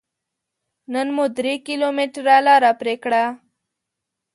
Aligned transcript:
نن 0.93 1.07
مو 1.15 1.25
درې 1.37 1.53
کيلوميټره 1.67 2.35
لاره 2.47 2.71
پرې 2.79 2.95
کړه. 3.03 3.23